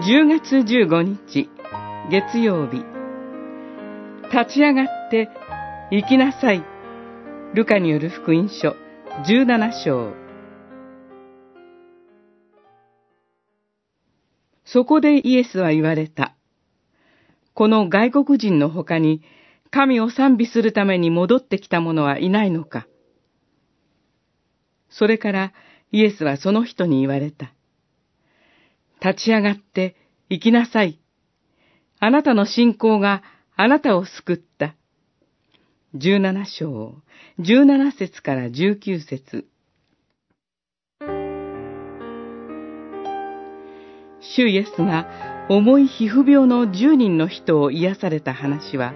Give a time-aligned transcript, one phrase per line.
[0.00, 1.50] 10月15日、
[2.08, 2.84] 月曜日。
[4.32, 5.28] 立ち上がって
[5.90, 6.64] 行きなさい。
[7.52, 8.76] ルカによる福音書
[9.26, 10.12] 17章。
[14.64, 16.36] そこでイエスは言われた。
[17.54, 19.22] この外国人の他に
[19.72, 22.86] 神を賛美するために戻ってきた者はいないのか。
[24.90, 25.52] それから
[25.90, 27.52] イエスはその人に言われた。
[29.02, 29.96] 立ち上がって
[30.28, 31.00] 行きなさい。
[32.00, 33.22] あなたの信仰が
[33.56, 34.74] あなたを救った。
[35.94, 36.94] 十七章、
[37.38, 39.46] 十七節から十九節。
[44.20, 45.06] 主イエスが
[45.48, 48.92] 重い皮膚病の十人の人を癒された話は、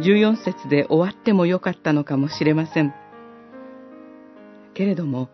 [0.00, 2.94] 十四節で終わってもよかったのかもしれません。
[4.74, 5.28] けれども、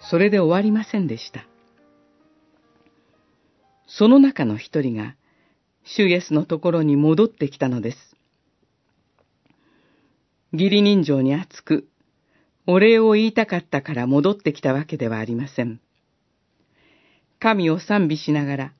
[0.00, 1.46] それで終わりませんでした。
[3.86, 5.14] その中の一人が、
[5.84, 8.16] シュイエスのところに戻ってきたのです。
[10.52, 11.88] 義理人情に熱く、
[12.66, 15.80] お礼を言いたかったから戻ってきたわけではありません。
[17.38, 18.72] 神を賛美しながら、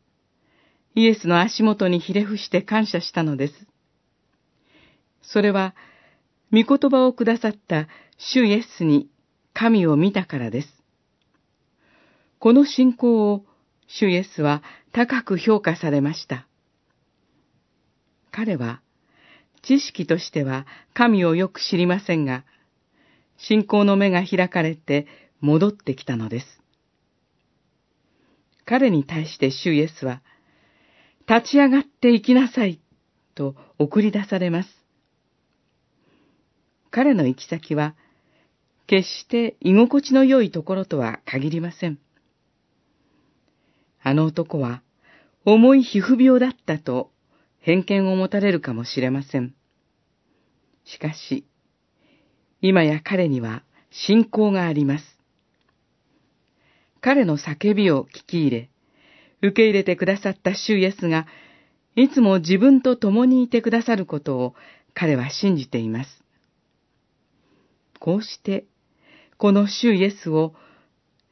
[0.94, 3.54] イエスの足元にひれ伏して感謝したのです。
[5.22, 5.74] それは、
[6.52, 7.86] 御言葉をくださった
[8.18, 9.08] 主イエスに
[9.52, 10.68] 神を見たからです。
[12.38, 13.44] この信仰を
[13.86, 16.46] 主イエスは高く評価されました。
[18.30, 18.82] 彼は、
[19.62, 22.44] 知識としては神をよく知りませんが、
[23.38, 25.06] 信仰の目が開かれて
[25.40, 26.46] 戻ってきたのです。
[28.64, 30.22] 彼に対して主イエスは、
[31.28, 32.80] 立ち上がって行きなさい、
[33.34, 34.68] と送り出されます。
[36.90, 37.94] 彼の行き先は、
[38.86, 41.98] 決して居心地の良いところとは限りません。
[44.08, 44.82] あの男は
[45.44, 47.10] 重い皮膚病だったと
[47.58, 49.52] 偏見を持たれるかもしれません。
[50.84, 51.44] しかし、
[52.60, 55.04] 今や彼には信仰があります。
[57.00, 58.70] 彼の叫びを聞き入れ、
[59.42, 61.26] 受け入れてくださった主イエスが、
[61.96, 64.54] いつも自分と共にいてくださることを
[64.94, 66.22] 彼は信じています。
[67.98, 68.66] こうして、
[69.36, 70.54] この主イエスを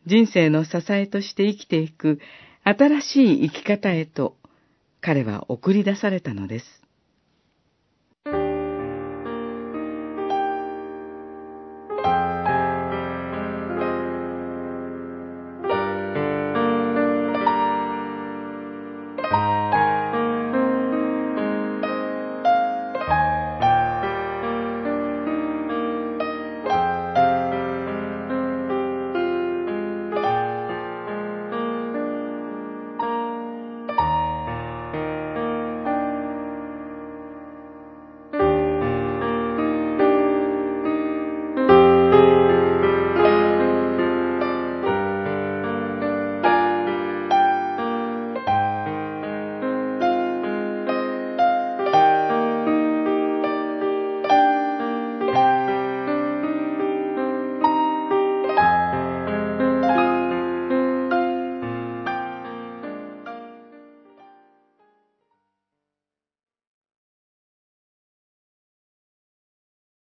[0.06, 2.18] 人生の支えとして生きていく
[2.64, 4.36] 新しい生き方へと
[5.02, 6.83] 彼は送り出されたのです。